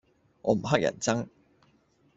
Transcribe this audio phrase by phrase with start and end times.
[0.41, 1.27] 我唔乞人憎